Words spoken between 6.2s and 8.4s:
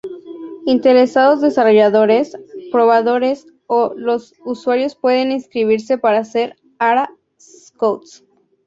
ser Ara Scouts.